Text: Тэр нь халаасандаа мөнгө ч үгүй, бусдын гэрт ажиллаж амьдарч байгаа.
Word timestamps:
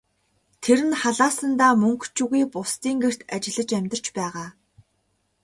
Тэр 0.63 0.79
нь 0.87 0.95
халаасандаа 1.01 1.73
мөнгө 1.81 2.05
ч 2.15 2.17
үгүй, 2.23 2.43
бусдын 2.53 2.97
гэрт 3.03 3.21
ажиллаж 3.35 3.69
амьдарч 3.77 4.05
байгаа. 4.17 4.47